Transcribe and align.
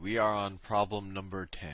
we 0.00 0.18
are 0.18 0.32
on 0.32 0.58
problem 0.58 1.12
number 1.12 1.46
10. 1.46 1.70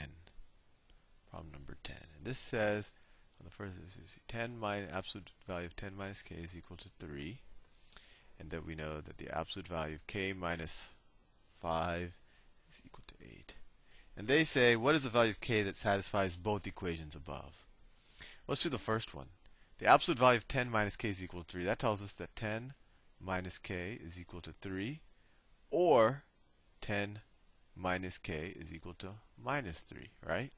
Problem 1.30 1.52
number 1.52 1.76
10. 1.82 1.96
And 2.16 2.24
this 2.24 2.38
says, 2.38 2.92
on 3.40 3.44
the 3.44 3.50
first, 3.50 3.82
this 3.82 3.96
is 3.96 4.18
10 4.28 4.58
minus, 4.58 4.92
absolute 4.92 5.30
value 5.46 5.66
of 5.66 5.76
10 5.76 5.92
minus 5.96 6.22
k 6.22 6.34
is 6.34 6.56
equal 6.56 6.76
to 6.78 6.88
3. 6.98 7.40
And 8.38 8.50
that 8.50 8.66
we 8.66 8.74
know 8.74 9.00
that 9.00 9.18
the 9.18 9.28
absolute 9.36 9.68
value 9.68 9.96
of 9.96 10.06
k 10.06 10.32
minus 10.32 10.90
5 11.48 12.12
is 12.70 12.82
equal 12.84 13.04
to 13.06 13.14
8. 13.22 13.54
And 14.16 14.28
they 14.28 14.44
say, 14.44 14.76
what 14.76 14.94
is 14.94 15.04
the 15.04 15.10
value 15.10 15.30
of 15.30 15.40
k 15.40 15.62
that 15.62 15.76
satisfies 15.76 16.36
both 16.36 16.66
equations 16.66 17.14
above? 17.14 17.64
Let's 18.46 18.62
do 18.62 18.68
the 18.68 18.78
first 18.78 19.14
one. 19.14 19.28
The 19.78 19.86
absolute 19.86 20.18
value 20.18 20.38
of 20.38 20.48
10 20.48 20.70
minus 20.70 20.96
k 20.96 21.08
is 21.10 21.22
equal 21.22 21.44
to 21.44 21.52
3. 21.52 21.64
That 21.64 21.78
tells 21.78 22.02
us 22.02 22.14
that 22.14 22.36
10 22.36 22.74
minus 23.20 23.58
k 23.58 23.98
is 24.04 24.18
equal 24.18 24.40
to 24.42 24.52
3. 24.60 25.00
Or 25.70 26.24
10 26.80 27.20
minus 27.80 28.18
k 28.18 28.52
is 28.56 28.72
equal 28.72 28.94
to 28.94 29.08
minus 29.42 29.80
3, 29.80 30.10
right? 30.26 30.50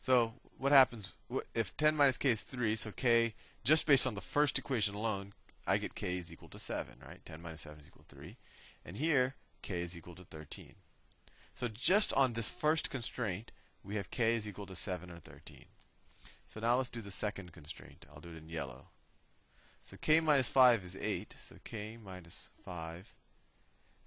So 0.00 0.34
what 0.58 0.72
happens 0.72 1.12
if 1.54 1.76
10 1.76 1.96
minus 1.96 2.16
k 2.16 2.30
is 2.30 2.42
3, 2.42 2.76
so 2.76 2.92
k, 2.92 3.34
just 3.64 3.86
based 3.86 4.06
on 4.06 4.14
the 4.14 4.20
first 4.20 4.58
equation 4.58 4.94
alone, 4.94 5.32
I 5.66 5.78
get 5.78 5.94
k 5.94 6.16
is 6.16 6.32
equal 6.32 6.48
to 6.50 6.58
7, 6.58 6.94
right? 7.06 7.24
10 7.24 7.42
minus 7.42 7.62
7 7.62 7.80
is 7.80 7.88
equal 7.88 8.04
to 8.08 8.14
3. 8.14 8.36
And 8.84 8.96
here, 8.98 9.34
k 9.62 9.80
is 9.80 9.96
equal 9.96 10.14
to 10.14 10.24
13. 10.24 10.74
So 11.54 11.68
just 11.68 12.12
on 12.12 12.34
this 12.34 12.48
first 12.48 12.90
constraint, 12.90 13.50
we 13.82 13.96
have 13.96 14.10
k 14.10 14.34
is 14.34 14.46
equal 14.46 14.66
to 14.66 14.76
7 14.76 15.10
or 15.10 15.16
13. 15.16 15.64
So 16.46 16.60
now 16.60 16.76
let's 16.76 16.90
do 16.90 17.00
the 17.00 17.10
second 17.10 17.52
constraint. 17.52 18.06
I'll 18.12 18.20
do 18.20 18.28
it 18.30 18.36
in 18.36 18.48
yellow. 18.48 18.86
So 19.82 19.96
k 20.00 20.20
minus 20.20 20.48
5 20.48 20.84
is 20.84 20.96
8. 20.96 21.34
So 21.38 21.56
k 21.64 21.96
minus 22.02 22.48
5, 22.62 23.14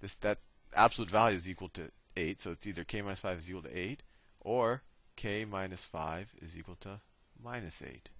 this 0.00 0.14
that 0.16 0.38
absolute 0.74 1.10
value 1.10 1.36
is 1.36 1.48
equal 1.48 1.68
to 1.70 1.90
8. 2.16 2.40
So 2.40 2.52
it's 2.52 2.66
either 2.66 2.84
k 2.84 3.02
minus 3.02 3.20
5 3.20 3.38
is 3.38 3.50
equal 3.50 3.62
to 3.62 3.78
8 3.78 4.02
or 4.40 4.82
k 5.16 5.44
minus 5.44 5.84
5 5.84 6.34
is 6.40 6.56
equal 6.56 6.76
to 6.80 7.00
minus 7.42 7.82
8, 7.82 8.10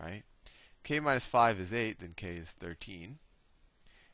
right? 0.00 0.22
k 0.84 1.00
minus 1.00 1.26
5 1.26 1.58
is 1.58 1.72
8, 1.72 1.98
then 1.98 2.12
k 2.14 2.28
is 2.28 2.52
13. 2.52 3.18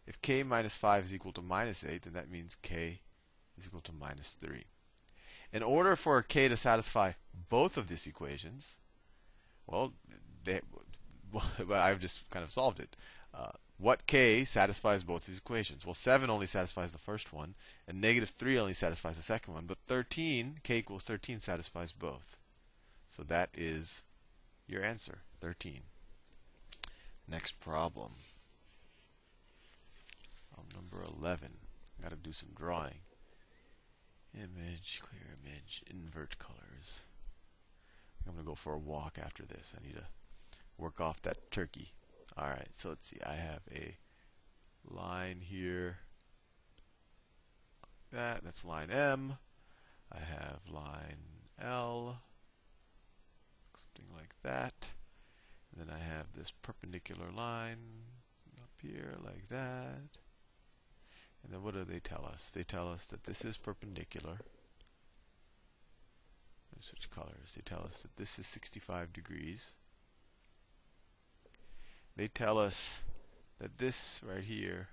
If 0.06 0.20
k 0.22 0.42
minus 0.42 0.76
5 0.76 1.04
is 1.04 1.14
equal 1.14 1.32
to 1.32 1.42
minus 1.42 1.84
8, 1.84 2.02
then 2.02 2.14
that 2.14 2.30
means 2.30 2.56
k 2.62 3.00
is 3.58 3.66
equal 3.66 3.80
to 3.82 3.92
minus 3.92 4.32
3. 4.40 4.64
In 5.52 5.62
order 5.62 5.96
for 5.96 6.22
k 6.22 6.48
to 6.48 6.56
satisfy 6.56 7.12
both 7.48 7.76
of 7.76 7.88
these 7.88 8.06
equations, 8.06 8.76
well, 9.66 9.92
they, 10.44 10.60
well 11.32 11.80
I've 11.80 12.00
just 12.00 12.30
kind 12.30 12.44
of 12.44 12.52
solved 12.52 12.80
it. 12.80 12.96
Uh, 13.34 13.52
what 13.80 14.06
k 14.06 14.44
satisfies 14.44 15.04
both 15.04 15.26
these 15.26 15.38
equations? 15.38 15.86
Well, 15.86 15.94
7 15.94 16.28
only 16.28 16.46
satisfies 16.46 16.92
the 16.92 16.98
first 16.98 17.32
one, 17.32 17.54
and 17.88 18.00
negative 18.00 18.30
3 18.30 18.58
only 18.58 18.74
satisfies 18.74 19.16
the 19.16 19.22
second 19.22 19.54
one, 19.54 19.64
but 19.66 19.78
13, 19.88 20.58
k 20.62 20.78
equals 20.78 21.04
13, 21.04 21.40
satisfies 21.40 21.92
both. 21.92 22.36
So 23.08 23.22
that 23.24 23.50
is 23.56 24.02
your 24.66 24.84
answer, 24.84 25.20
13. 25.40 25.80
Next 27.26 27.58
problem. 27.60 28.10
Problem 30.52 30.68
number 30.74 31.04
11. 31.18 31.48
Got 32.02 32.10
to 32.10 32.16
do 32.16 32.32
some 32.32 32.50
drawing. 32.54 33.00
Image, 34.34 35.00
clear 35.02 35.36
image, 35.42 35.82
invert 35.90 36.38
colors. 36.38 37.02
I'm 38.26 38.34
going 38.34 38.44
to 38.44 38.48
go 38.48 38.54
for 38.54 38.74
a 38.74 38.78
walk 38.78 39.18
after 39.20 39.44
this. 39.44 39.74
I 39.76 39.84
need 39.84 39.96
to 39.96 40.04
work 40.78 41.00
off 41.00 41.22
that 41.22 41.50
turkey. 41.50 41.92
Alright, 42.38 42.70
so 42.74 42.90
let's 42.90 43.06
see. 43.06 43.18
I 43.26 43.34
have 43.34 43.62
a 43.74 43.96
line 44.88 45.40
here. 45.40 45.98
That, 48.12 48.42
that's 48.44 48.64
line 48.64 48.90
M. 48.90 49.34
I 50.12 50.18
have 50.18 50.60
line 50.70 51.22
L. 51.60 52.20
Something 53.76 54.14
like 54.16 54.34
that. 54.42 54.92
And 55.70 55.80
then 55.80 55.94
I 55.94 55.98
have 55.98 56.32
this 56.34 56.50
perpendicular 56.50 57.30
line 57.34 57.78
up 58.58 58.70
here 58.80 59.14
like 59.24 59.48
that. 59.48 60.18
And 61.42 61.52
then 61.52 61.62
what 61.62 61.74
do 61.74 61.84
they 61.84 62.00
tell 62.00 62.26
us? 62.26 62.50
They 62.50 62.64
tell 62.64 62.88
us 62.88 63.06
that 63.06 63.24
this 63.24 63.44
is 63.44 63.56
perpendicular. 63.56 64.38
Let's 66.74 66.88
switch 66.88 67.10
colors. 67.10 67.54
They 67.54 67.62
tell 67.62 67.84
us 67.84 68.02
that 68.02 68.16
this 68.16 68.38
is 68.38 68.46
65 68.46 69.12
degrees. 69.12 69.76
They 72.20 72.28
tell 72.28 72.58
us 72.58 73.00
that 73.60 73.78
this 73.78 74.20
right 74.22 74.44
here 74.44 74.88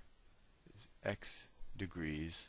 is 0.74 0.88
x 1.04 1.46
degrees. 1.76 2.48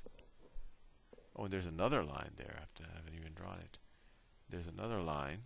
Oh, 1.35 1.43
and 1.43 1.51
there's 1.51 1.65
another 1.65 2.01
line 2.01 2.31
there. 2.37 2.53
I, 2.55 2.59
have 2.61 2.73
to, 2.75 2.83
I 2.83 2.95
haven't 2.95 3.19
even 3.19 3.33
drawn 3.33 3.57
it. 3.59 3.77
There's 4.49 4.67
another 4.67 5.01
line 5.01 5.39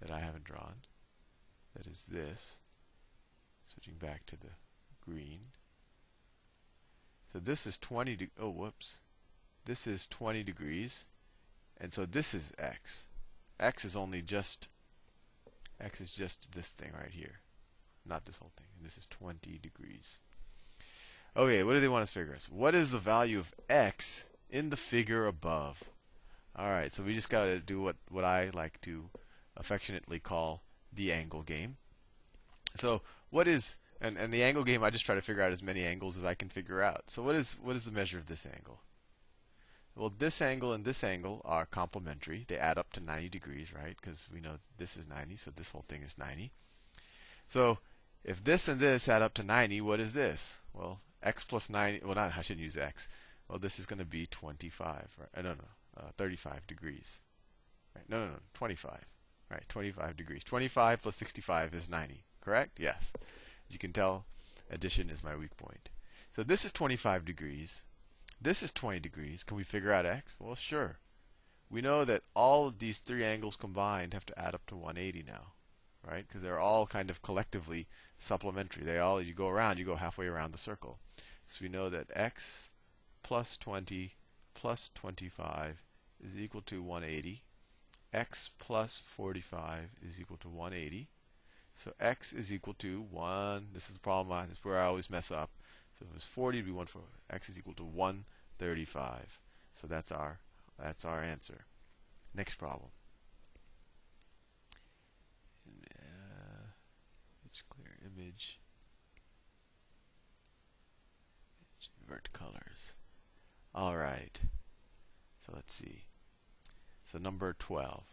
that 0.00 0.10
I 0.10 0.18
haven't 0.18 0.42
drawn. 0.42 0.74
That 1.76 1.86
is 1.86 2.06
this. 2.06 2.58
Switching 3.68 3.94
back 3.94 4.26
to 4.26 4.36
the 4.36 4.50
green. 5.08 5.38
So 7.32 7.38
this 7.38 7.64
is 7.64 7.78
20 7.78 8.16
de 8.16 8.28
oh 8.40 8.50
whoops. 8.50 8.98
This 9.66 9.86
is 9.86 10.04
20 10.08 10.42
degrees. 10.42 11.06
And 11.80 11.92
so 11.92 12.04
this 12.04 12.34
is 12.34 12.50
x. 12.58 13.06
x 13.60 13.84
is 13.84 13.94
only 13.94 14.20
just 14.20 14.66
x 15.80 16.00
is 16.00 16.12
just 16.12 16.50
this 16.50 16.70
thing 16.70 16.90
right 17.00 17.12
here. 17.12 17.38
Not 18.08 18.24
this 18.24 18.38
whole 18.38 18.52
thing. 18.56 18.66
And 18.76 18.84
this 18.84 18.96
is 18.96 19.06
20 19.06 19.58
degrees. 19.58 20.18
Okay, 21.36 21.62
what 21.62 21.74
do 21.74 21.80
they 21.80 21.88
want 21.88 22.02
us 22.02 22.10
to 22.12 22.20
figure 22.20 22.34
out? 22.34 22.48
What 22.50 22.74
is 22.74 22.90
the 22.90 22.98
value 22.98 23.38
of 23.38 23.54
x 23.68 24.26
in 24.50 24.70
the 24.70 24.76
figure 24.76 25.26
above? 25.26 25.84
Alright, 26.58 26.92
so 26.92 27.02
we 27.02 27.14
just 27.14 27.30
got 27.30 27.44
to 27.44 27.60
do 27.60 27.80
what, 27.80 27.96
what 28.10 28.24
I 28.24 28.50
like 28.52 28.80
to 28.82 29.10
affectionately 29.56 30.18
call 30.18 30.62
the 30.92 31.12
angle 31.12 31.42
game. 31.42 31.76
So 32.74 33.02
what 33.30 33.46
is 33.46 33.78
and, 34.00 34.16
and 34.16 34.32
the 34.32 34.44
angle 34.44 34.64
game, 34.64 34.84
I 34.84 34.90
just 34.90 35.04
try 35.04 35.14
to 35.14 35.22
figure 35.22 35.42
out 35.42 35.52
as 35.52 35.62
many 35.62 35.84
angles 35.84 36.16
as 36.16 36.24
I 36.24 36.34
can 36.34 36.48
figure 36.48 36.82
out. 36.82 37.10
So 37.10 37.22
what 37.22 37.34
is 37.34 37.56
what 37.62 37.76
is 37.76 37.84
the 37.84 37.92
measure 37.92 38.18
of 38.18 38.26
this 38.26 38.46
angle? 38.46 38.80
Well, 39.96 40.12
this 40.16 40.40
angle 40.40 40.72
and 40.72 40.84
this 40.84 41.02
angle 41.02 41.42
are 41.44 41.66
complementary. 41.66 42.44
They 42.46 42.56
add 42.56 42.78
up 42.78 42.92
to 42.92 43.00
90 43.00 43.28
degrees, 43.30 43.72
right? 43.74 43.96
Because 44.00 44.28
we 44.32 44.40
know 44.40 44.52
this 44.76 44.96
is 44.96 45.08
90, 45.08 45.36
so 45.36 45.50
this 45.50 45.72
whole 45.72 45.84
thing 45.88 46.02
is 46.02 46.16
90. 46.16 46.52
So 47.48 47.78
if 48.24 48.42
this 48.42 48.68
and 48.68 48.80
this 48.80 49.08
add 49.08 49.22
up 49.22 49.34
to 49.34 49.42
90, 49.42 49.80
what 49.80 50.00
is 50.00 50.14
this? 50.14 50.60
Well, 50.72 51.00
x 51.22 51.44
plus 51.44 51.70
90. 51.70 52.04
Well, 52.04 52.14
not 52.14 52.36
I 52.36 52.42
shouldn't 52.42 52.64
use 52.64 52.76
x. 52.76 53.08
Well, 53.48 53.58
this 53.58 53.78
is 53.78 53.86
going 53.86 53.98
to 53.98 54.04
be 54.04 54.26
25. 54.26 55.16
Right? 55.18 55.28
Uh, 55.34 55.42
no, 55.42 55.50
no, 55.50 55.64
uh, 55.96 56.10
35 56.16 56.66
degrees. 56.66 57.20
Right? 57.94 58.04
No, 58.08 58.24
no, 58.24 58.32
no, 58.32 58.38
25. 58.54 59.04
Right, 59.50 59.66
25 59.68 60.16
degrees. 60.16 60.44
25 60.44 61.02
plus 61.02 61.16
65 61.16 61.72
is 61.72 61.88
90. 61.88 62.24
Correct? 62.42 62.78
Yes. 62.78 63.14
As 63.68 63.74
you 63.74 63.78
can 63.78 63.92
tell, 63.92 64.26
addition 64.70 65.08
is 65.08 65.24
my 65.24 65.34
weak 65.34 65.56
point. 65.56 65.88
So 66.30 66.42
this 66.42 66.66
is 66.66 66.72
25 66.72 67.24
degrees. 67.24 67.84
This 68.40 68.62
is 68.62 68.70
20 68.72 69.00
degrees. 69.00 69.44
Can 69.44 69.56
we 69.56 69.62
figure 69.62 69.92
out 69.92 70.04
x? 70.04 70.36
Well, 70.38 70.54
sure. 70.54 70.98
We 71.70 71.80
know 71.80 72.04
that 72.04 72.22
all 72.34 72.68
of 72.68 72.78
these 72.78 72.98
three 72.98 73.24
angles 73.24 73.56
combined 73.56 74.14
have 74.14 74.26
to 74.26 74.38
add 74.38 74.54
up 74.54 74.66
to 74.66 74.76
180 74.76 75.24
now, 75.26 75.52
right? 76.06 76.26
Because 76.26 76.42
they're 76.42 76.58
all 76.58 76.86
kind 76.86 77.10
of 77.10 77.22
collectively 77.22 77.86
supplementary. 78.18 78.84
They 78.84 78.98
all, 78.98 79.20
you 79.22 79.34
go 79.34 79.48
around, 79.48 79.78
you 79.78 79.84
go 79.84 79.96
halfway 79.96 80.26
around 80.26 80.52
the 80.52 80.58
circle. 80.58 80.98
So 81.46 81.62
we 81.62 81.68
know 81.68 81.88
that 81.88 82.08
x 82.14 82.68
plus 83.22 83.56
20 83.56 84.12
plus 84.54 84.90
25 84.94 85.82
is 86.24 86.40
equal 86.40 86.62
to 86.62 86.82
180. 86.82 87.42
x 88.12 88.50
plus 88.58 89.02
45 89.04 89.90
is 90.06 90.20
equal 90.20 90.36
to 90.38 90.48
180. 90.48 91.08
So 91.74 91.92
x 92.00 92.32
is 92.32 92.52
equal 92.52 92.74
to 92.74 93.00
1. 93.02 93.68
This 93.72 93.88
is 93.88 93.94
the 93.94 94.00
problem. 94.00 94.48
This 94.48 94.58
is 94.58 94.64
where 94.64 94.80
I 94.80 94.86
always 94.86 95.10
mess 95.10 95.30
up. 95.30 95.50
So 95.94 96.04
if 96.04 96.10
it 96.10 96.14
was 96.14 96.24
40, 96.24 96.58
it'd 96.58 96.66
be 96.66 96.72
1 96.72 96.86
for 96.86 97.00
x 97.30 97.48
is 97.48 97.58
equal 97.58 97.74
to 97.74 97.84
135. 97.84 99.38
So 99.74 99.86
that's 99.86 100.10
our 100.10 100.40
that's 100.78 101.04
our 101.04 101.22
answer. 101.22 101.66
Next 102.34 102.56
problem. 102.56 102.90
Uh, 105.68 106.70
image 107.44 107.64
clear 107.68 107.96
image. 108.28 108.58
Invert 112.00 112.32
colors. 112.32 112.94
All 113.74 113.96
right. 113.96 114.40
So 115.38 115.52
let's 115.54 115.74
see. 115.74 116.04
So 117.04 117.18
number 117.18 117.54
12. 117.58 118.04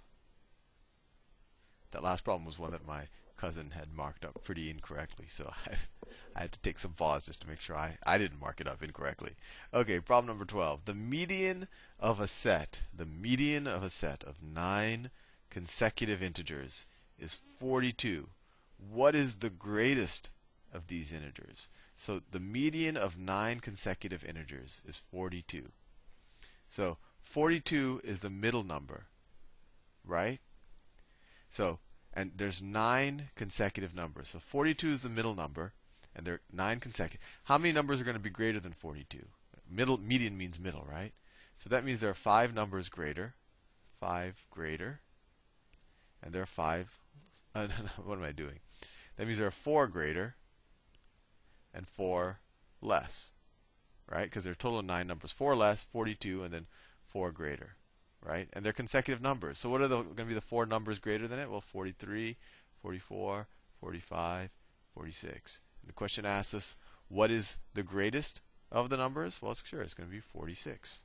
That 1.92 2.04
last 2.04 2.24
problem 2.24 2.46
was 2.46 2.60
one 2.60 2.72
that 2.72 2.88
my 2.88 3.04
cousin 3.38 3.72
had 3.72 3.94
marked 3.94 4.26
up 4.26 4.44
pretty 4.44 4.70
incorrectly, 4.70 5.26
so 5.28 5.52
I, 5.66 5.76
I 6.36 6.42
had 6.42 6.52
to 6.54 6.60
take 6.60 6.80
some 6.80 6.92
pause 6.92 7.26
just 7.26 7.42
to 7.42 7.48
make 7.48 7.62
sure 7.62 7.76
I, 7.76 7.98
I 8.06 8.18
didn't 8.18 8.42
mark 8.42 8.60
it 8.60 8.68
up 8.68 8.84
incorrectly. 8.84 9.32
Okay, 9.74 10.00
problem 10.00 10.28
number 10.28 10.46
12. 10.46 10.86
The 10.86 10.94
median 10.94 11.68
of 12.00 12.20
a 12.20 12.28
set, 12.28 12.84
the 12.94 13.06
median 13.06 13.68
of 13.68 13.84
a 13.84 13.90
set 13.90 14.24
of 14.24 14.42
nine 14.42 15.10
consecutive 15.50 16.22
integers 16.22 16.86
is 17.18 17.34
42. 17.34 18.30
What 18.78 19.16
is 19.16 19.36
the 19.38 19.50
greatest 19.50 20.30
of 20.74 20.88
these 20.88 21.12
integers? 21.12 21.70
So 21.96 22.22
the 22.30 22.40
median 22.40 22.98
of 22.98 23.18
nine 23.18 23.60
consecutive 23.60 24.24
integers 24.24 24.82
is 24.86 25.02
42. 25.12 25.72
So 26.70 26.98
42 27.22 28.02
is 28.04 28.22
the 28.22 28.30
middle 28.30 28.64
number, 28.64 29.08
right? 30.06 30.40
So, 31.50 31.80
and 32.14 32.32
there's 32.36 32.62
nine 32.62 33.30
consecutive 33.36 33.96
numbers. 33.96 34.30
So 34.30 34.40
42 34.40 34.90
is 34.90 35.02
the 35.04 35.10
middle 35.10 35.36
number, 35.36 35.74
and 36.16 36.26
there 36.26 36.36
are 36.36 36.42
nine 36.52 36.80
consecutive. 36.80 37.26
How 37.46 37.58
many 37.58 37.74
numbers 37.74 38.02
are 38.02 38.06
going 38.06 38.18
to 38.18 38.22
be 38.24 38.30
greater 38.30 38.60
than 38.60 38.74
42? 38.74 39.20
Middle 39.70 39.98
median 39.98 40.38
means 40.38 40.60
middle, 40.60 40.86
right? 40.90 41.14
So 41.58 41.70
that 41.70 41.86
means 41.86 42.02
there 42.02 42.10
are 42.10 42.14
five 42.14 42.54
numbers 42.54 42.90
greater, 42.90 43.36
five 44.00 44.46
greater, 44.50 45.00
and 46.22 46.34
there 46.34 46.42
are 46.42 46.48
five. 46.48 47.00
Uh, 47.54 47.68
what 48.04 48.18
am 48.18 48.24
I 48.24 48.32
doing? 48.32 48.60
That 49.18 49.26
means 49.26 49.40
there 49.40 49.48
are 49.48 49.52
four 49.52 49.88
greater 49.88 50.36
and 51.74 51.88
four 51.88 52.40
less, 52.82 53.32
right? 54.10 54.26
Because 54.26 54.44
there 54.44 54.52
are 54.52 54.56
total 54.56 54.80
of 54.80 54.86
nine 54.86 55.08
numbers. 55.08 55.32
Four 55.32 55.56
less, 55.56 55.84
42, 55.84 56.44
and 56.44 56.54
then 56.54 56.68
four 57.06 57.32
greater, 57.32 57.76
right? 58.26 58.48
And 58.54 58.66
they're 58.66 58.74
consecutive 58.74 59.22
numbers. 59.22 59.58
So 59.58 59.70
what 59.70 59.82
are 59.82 59.88
going 59.88 60.16
to 60.16 60.26
be 60.26 60.34
the 60.34 60.42
four 60.42 60.66
numbers 60.66 61.00
greater 61.00 61.28
than 61.28 61.40
it? 61.40 61.50
Well, 61.50 61.62
43, 61.62 62.36
44, 62.82 63.48
45, 63.80 64.50
46. 64.94 65.62
And 65.82 65.90
the 65.90 65.94
question 65.94 66.26
asks 66.26 66.54
us, 66.54 66.76
what 67.08 67.32
is 67.32 67.60
the 67.74 67.84
greatest 67.84 68.42
of 68.72 68.90
the 68.90 68.98
numbers? 68.98 69.42
Well, 69.42 69.52
it's 69.52 69.66
sure 69.66 69.82
it's 69.82 69.94
going 69.94 70.10
to 70.10 70.16
be 70.16 70.20
46. 70.20 71.04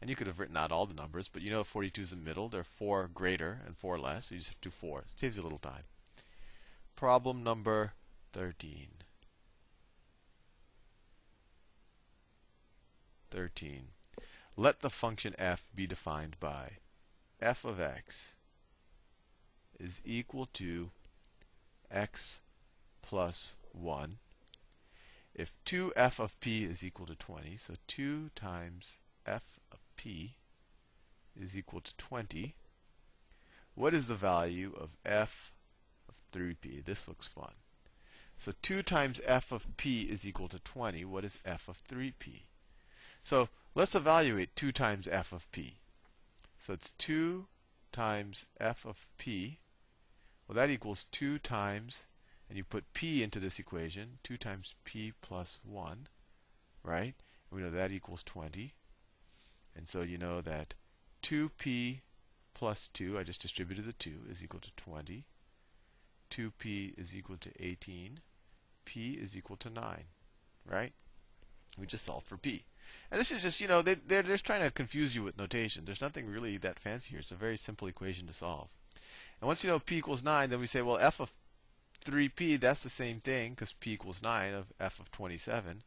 And 0.00 0.08
you 0.08 0.16
could 0.16 0.26
have 0.26 0.38
written 0.38 0.56
out 0.56 0.70
all 0.70 0.86
the 0.86 0.94
numbers, 0.94 1.28
but 1.28 1.42
you 1.42 1.50
know 1.50 1.64
42 1.64 2.02
is 2.02 2.10
the 2.10 2.16
middle. 2.16 2.48
There 2.48 2.60
are 2.60 2.64
four 2.64 3.10
greater 3.12 3.60
and 3.66 3.76
four 3.76 3.98
less, 3.98 4.26
so 4.26 4.34
you 4.34 4.38
just 4.40 4.52
have 4.52 4.60
to 4.60 4.68
do 4.68 4.72
four. 4.72 5.00
It 5.00 5.18
saves 5.18 5.36
you 5.36 5.42
a 5.42 5.44
little 5.44 5.58
time. 5.58 5.82
Problem 6.98 7.44
number 7.44 7.92
13. 8.32 8.88
13. 13.30 13.82
Let 14.56 14.80
the 14.80 14.90
function 14.90 15.36
f 15.38 15.70
be 15.72 15.86
defined 15.86 16.34
by 16.40 16.78
f 17.40 17.64
of 17.64 17.80
x 17.80 18.34
is 19.78 20.02
equal 20.04 20.46
to 20.54 20.90
x 21.88 22.42
plus 23.00 23.54
1 23.70 24.18
if 25.36 25.52
2f 25.66 26.18
of 26.18 26.40
p 26.40 26.64
is 26.64 26.82
equal 26.82 27.06
to 27.06 27.14
20, 27.14 27.56
so 27.58 27.74
2 27.86 28.30
times 28.34 28.98
f 29.24 29.60
of 29.70 29.78
p 29.94 30.34
is 31.40 31.56
equal 31.56 31.80
to 31.80 31.96
20, 31.96 32.56
what 33.76 33.94
is 33.94 34.08
the 34.08 34.16
value 34.16 34.74
of 34.76 34.96
f 35.06 35.52
3p? 36.32 36.84
This 36.84 37.08
looks 37.08 37.28
fun. 37.28 37.52
So 38.36 38.52
2 38.62 38.82
times 38.82 39.20
f 39.26 39.50
of 39.50 39.66
p 39.76 40.02
is 40.02 40.26
equal 40.26 40.48
to 40.48 40.60
20. 40.60 41.04
What 41.04 41.24
is 41.24 41.38
f 41.44 41.68
of 41.68 41.82
3p? 41.86 42.42
So 43.22 43.48
let's 43.74 43.94
evaluate 43.94 44.54
2 44.54 44.72
times 44.72 45.08
f 45.08 45.32
of 45.32 45.50
p. 45.50 45.74
So 46.58 46.72
it's 46.72 46.90
2 46.90 47.46
times 47.92 48.46
f 48.60 48.84
of 48.84 49.06
p. 49.18 49.58
Well, 50.46 50.54
that 50.54 50.70
equals 50.70 51.04
2 51.04 51.38
times 51.38 52.06
and 52.48 52.56
you 52.56 52.64
put 52.64 52.92
p 52.94 53.22
into 53.22 53.40
this 53.40 53.58
equation, 53.58 54.18
2 54.22 54.36
times 54.36 54.74
p 54.84 55.12
plus 55.20 55.60
1, 55.64 56.08
right? 56.82 57.14
And 57.50 57.58
we 57.58 57.62
know 57.62 57.70
that 57.70 57.92
equals 57.92 58.22
20. 58.22 58.72
And 59.76 59.86
so 59.86 60.00
you 60.02 60.16
know 60.16 60.40
that 60.40 60.74
2p 61.22 62.00
plus 62.54 62.88
2, 62.88 63.18
I 63.18 63.22
just 63.22 63.42
distributed 63.42 63.84
the 63.84 63.92
2, 63.92 64.12
is 64.30 64.42
equal 64.42 64.60
to 64.60 64.70
20. 64.76 65.24
2p 66.30 66.98
is 66.98 67.14
equal 67.16 67.36
to 67.38 67.50
18. 67.60 68.20
p 68.84 69.12
is 69.12 69.36
equal 69.36 69.56
to 69.56 69.70
9, 69.70 70.04
right? 70.66 70.92
We 71.78 71.86
just 71.86 72.04
solved 72.04 72.26
for 72.26 72.36
p. 72.36 72.64
And 73.10 73.20
this 73.20 73.30
is 73.30 73.42
just, 73.42 73.60
you 73.60 73.68
know, 73.68 73.82
they, 73.82 73.94
they're 73.94 74.22
just 74.22 74.46
trying 74.46 74.62
to 74.62 74.70
confuse 74.70 75.14
you 75.14 75.22
with 75.22 75.38
notation. 75.38 75.84
There's 75.84 76.00
nothing 76.00 76.26
really 76.26 76.56
that 76.58 76.78
fancy 76.78 77.10
here. 77.10 77.20
It's 77.20 77.30
a 77.30 77.36
very 77.36 77.56
simple 77.56 77.88
equation 77.88 78.26
to 78.26 78.32
solve. 78.32 78.74
And 79.40 79.46
once 79.46 79.62
you 79.62 79.70
know 79.70 79.78
p 79.78 79.98
equals 79.98 80.24
9, 80.24 80.50
then 80.50 80.60
we 80.60 80.66
say, 80.66 80.82
well, 80.82 80.98
f 80.98 81.20
of 81.20 81.32
3p, 82.04 82.58
that's 82.58 82.82
the 82.82 82.90
same 82.90 83.20
thing 83.20 83.52
because 83.52 83.72
p 83.72 83.92
equals 83.92 84.22
9 84.22 84.54
of 84.54 84.72
f 84.80 84.98
of 84.98 85.10
27. 85.10 85.82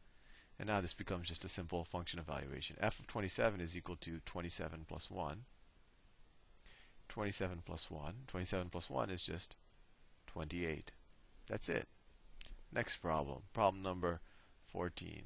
And 0.58 0.68
now 0.68 0.80
this 0.80 0.94
becomes 0.94 1.28
just 1.28 1.44
a 1.44 1.48
simple 1.48 1.84
function 1.84 2.20
evaluation. 2.20 2.76
f 2.80 3.00
of 3.00 3.06
27 3.06 3.60
is 3.60 3.76
equal 3.76 3.96
to 3.96 4.20
27 4.24 4.84
plus 4.86 5.10
1. 5.10 5.44
27 7.08 7.62
plus 7.64 7.90
1. 7.90 8.14
27 8.26 8.68
plus 8.70 8.88
1 8.88 9.10
is 9.10 9.24
just 9.24 9.56
28. 10.32 10.92
That's 11.46 11.68
it. 11.68 11.88
Next 12.72 12.96
problem. 12.96 13.42
Problem 13.52 13.82
number 13.82 14.20
14. 14.66 15.24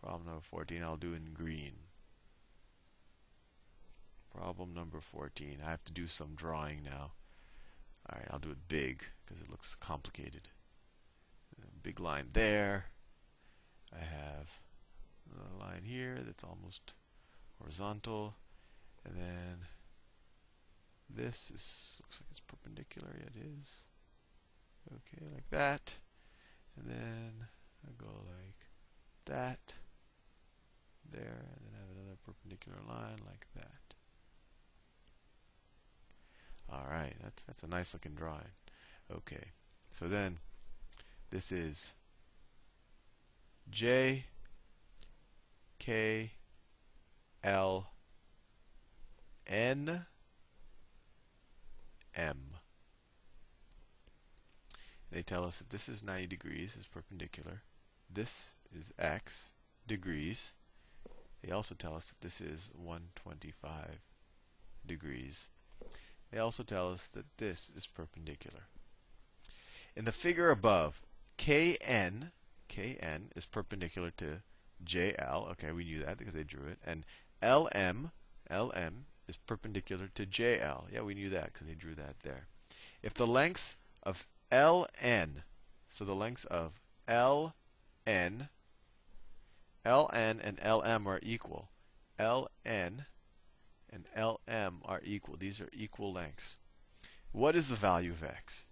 Problem 0.00 0.26
number 0.26 0.40
14 0.40 0.82
I'll 0.82 0.96
do 0.96 1.12
in 1.12 1.32
green. 1.34 1.72
Problem 4.32 4.72
number 4.74 5.00
14. 5.00 5.58
I 5.64 5.70
have 5.70 5.82
to 5.84 5.92
do 5.92 6.06
some 6.06 6.34
drawing 6.36 6.82
now. 6.84 7.12
Alright, 8.10 8.28
I'll 8.30 8.38
do 8.38 8.50
it 8.50 8.68
big 8.68 9.04
because 9.24 9.40
it 9.42 9.50
looks 9.50 9.74
complicated. 9.74 10.48
Big 11.82 11.98
line 11.98 12.28
there. 12.32 12.86
I 13.92 13.98
have 13.98 14.60
a 15.34 15.58
line 15.58 15.82
here 15.84 16.18
that's 16.24 16.44
almost 16.44 16.94
horizontal. 17.58 18.34
And 19.04 19.16
then 19.16 19.66
this 21.08 21.50
is, 21.54 21.98
looks 22.02 22.20
like 22.20 22.30
it's 22.30 22.40
perpendicular. 22.40 23.08
Yeah, 23.18 23.40
it 23.40 23.46
is. 23.58 23.86
Okay, 24.88 25.24
like 25.34 25.48
that. 25.50 25.96
And 26.76 26.88
then 26.90 27.46
I 27.86 27.90
go 27.96 28.24
like 28.26 28.66
that. 29.26 29.74
There. 31.10 31.46
And 31.54 31.64
then 31.64 31.72
I 31.74 31.80
have 31.80 31.96
another 31.96 32.18
perpendicular 32.24 32.78
line 32.86 33.18
like 33.26 33.46
that. 33.54 33.94
All 36.70 36.86
right, 36.90 37.14
that's 37.22 37.44
that's 37.44 37.62
a 37.62 37.66
nice 37.66 37.94
looking 37.94 38.12
drawing. 38.14 38.52
Okay, 39.10 39.52
so 39.88 40.06
then 40.06 40.38
this 41.30 41.50
is 41.50 41.94
J 43.70 44.26
K 45.78 46.32
L 47.42 47.90
N 49.46 50.04
M. 52.18 52.56
They 55.10 55.22
tell 55.22 55.44
us 55.44 55.58
that 55.58 55.70
this 55.70 55.88
is 55.88 56.02
90 56.02 56.26
degrees, 56.26 56.76
is 56.76 56.86
perpendicular. 56.86 57.62
This 58.12 58.56
is 58.74 58.92
x 58.98 59.54
degrees. 59.86 60.52
They 61.42 61.50
also 61.52 61.74
tell 61.74 61.94
us 61.94 62.08
that 62.08 62.20
this 62.20 62.40
is 62.40 62.70
125 62.74 64.00
degrees 64.86 65.50
they 66.30 66.38
also 66.38 66.62
tell 66.62 66.90
us 66.90 67.08
that 67.10 67.38
this 67.38 67.70
is 67.74 67.86
perpendicular. 67.86 68.68
In 69.96 70.04
the 70.04 70.12
figure 70.12 70.50
above, 70.50 71.00
Kn, 71.38 72.32
Kn 72.68 73.30
is 73.34 73.46
perpendicular 73.46 74.10
to 74.18 74.42
JL. 74.84 75.50
Okay, 75.52 75.72
we 75.72 75.84
knew 75.84 76.00
that 76.04 76.18
because 76.18 76.34
they 76.34 76.44
drew 76.44 76.66
it. 76.66 76.78
And 76.84 77.04
LM, 77.42 78.10
LM 78.50 79.06
is 79.28 79.36
perpendicular 79.36 80.08
to 80.14 80.26
JL. 80.26 80.84
Yeah, 80.92 81.02
we 81.02 81.14
knew 81.14 81.28
that 81.28 81.52
because 81.52 81.66
they 81.66 81.74
drew 81.74 81.94
that 81.94 82.20
there. 82.22 82.46
If 83.02 83.14
the 83.14 83.26
lengths 83.26 83.76
of 84.02 84.26
LN, 84.50 85.42
so 85.88 86.04
the 86.04 86.14
lengths 86.14 86.44
of 86.46 86.80
LN, 87.06 87.52
LN 89.86 90.40
and 90.42 90.58
LM 90.64 91.06
are 91.06 91.20
equal. 91.22 91.68
LN 92.18 93.04
and 93.90 94.04
LM 94.16 94.80
are 94.84 95.00
equal. 95.04 95.36
These 95.36 95.60
are 95.60 95.68
equal 95.72 96.12
lengths. 96.12 96.58
What 97.32 97.54
is 97.54 97.68
the 97.68 97.76
value 97.76 98.10
of 98.10 98.24
x? 98.24 98.66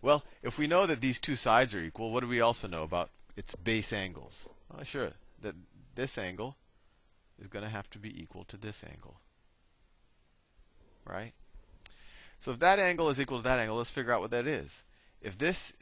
Well, 0.00 0.24
if 0.42 0.58
we 0.58 0.66
know 0.66 0.86
that 0.86 1.00
these 1.00 1.20
two 1.20 1.36
sides 1.36 1.74
are 1.74 1.80
equal, 1.80 2.10
what 2.10 2.20
do 2.20 2.28
we 2.28 2.40
also 2.40 2.68
know 2.68 2.82
about 2.82 3.10
its 3.36 3.54
base 3.54 3.92
angles? 3.92 4.48
Well, 4.70 4.84
sure, 4.84 5.12
that 5.40 5.54
this 5.94 6.18
angle 6.18 6.56
is 7.38 7.48
going 7.48 7.64
to 7.64 7.70
have 7.70 7.88
to 7.90 7.98
be 7.98 8.20
equal 8.22 8.44
to 8.44 8.56
this 8.56 8.84
angle. 8.84 9.20
Right? 11.04 11.32
So 12.40 12.52
if 12.52 12.58
that 12.58 12.78
angle 12.78 13.08
is 13.08 13.20
equal 13.20 13.38
to 13.38 13.44
that 13.44 13.58
angle, 13.58 13.76
let's 13.76 13.90
figure 13.90 14.12
out 14.12 14.20
what 14.20 14.30
that 14.32 14.46
is. 14.46 14.84
If 15.20 15.38
this 15.38 15.74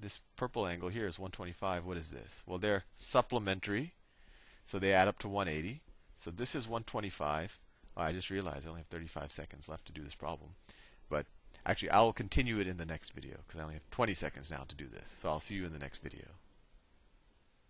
this 0.00 0.18
purple 0.36 0.66
angle 0.66 0.88
here 0.88 1.06
is 1.06 1.18
125, 1.18 1.84
what 1.84 1.96
is 1.96 2.10
this? 2.10 2.42
Well, 2.44 2.58
they're 2.58 2.84
supplementary, 2.96 3.92
so 4.64 4.78
they 4.78 4.92
add 4.92 5.06
up 5.06 5.20
to 5.20 5.28
180. 5.28 5.80
So 6.18 6.30
this 6.30 6.54
is 6.54 6.66
125. 6.66 7.58
Oh, 7.96 8.02
I 8.02 8.12
just 8.12 8.30
realized 8.30 8.66
I 8.66 8.70
only 8.70 8.80
have 8.80 8.88
35 8.88 9.32
seconds 9.32 9.68
left 9.68 9.86
to 9.86 9.92
do 9.92 10.02
this 10.02 10.14
problem. 10.14 10.50
But 11.08 11.26
actually, 11.64 11.90
I 11.90 12.00
will 12.00 12.12
continue 12.12 12.58
it 12.58 12.66
in 12.66 12.78
the 12.78 12.86
next 12.86 13.12
video 13.12 13.36
because 13.46 13.60
I 13.60 13.62
only 13.62 13.74
have 13.74 13.90
20 13.90 14.14
seconds 14.14 14.50
now 14.50 14.64
to 14.66 14.74
do 14.74 14.88
this. 14.88 15.14
So 15.16 15.28
I'll 15.28 15.40
see 15.40 15.54
you 15.54 15.66
in 15.66 15.72
the 15.72 15.78
next 15.78 16.02
video. 16.02 16.24